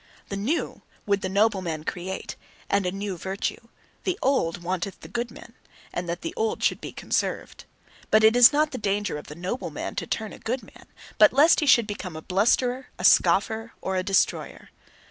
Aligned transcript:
The 0.29 0.35
new, 0.35 0.81
would 1.05 1.21
the 1.21 1.29
noble 1.29 1.61
man 1.61 1.83
create, 1.83 2.35
and 2.71 2.87
a 2.87 2.91
new 2.91 3.17
virtue. 3.19 3.67
The 4.03 4.17
old, 4.19 4.63
wanteth 4.63 5.01
the 5.01 5.07
good 5.07 5.29
man, 5.29 5.53
and 5.93 6.09
that 6.09 6.21
the 6.23 6.33
old 6.35 6.63
should 6.63 6.81
be 6.81 6.91
conserved. 6.91 7.65
But 8.09 8.23
it 8.23 8.35
is 8.35 8.51
not 8.51 8.71
the 8.71 8.79
danger 8.79 9.19
of 9.19 9.27
the 9.27 9.35
noble 9.35 9.69
man 9.69 9.93
to 9.97 10.07
turn 10.07 10.33
a 10.33 10.39
good 10.39 10.63
man, 10.63 10.87
but 11.19 11.33
lest 11.33 11.59
he 11.59 11.67
should 11.67 11.85
become 11.85 12.15
a 12.15 12.21
blusterer, 12.23 12.87
a 12.97 13.03
scoffer, 13.03 13.73
or 13.79 13.95
a 13.95 14.01
destroyer. 14.01 14.69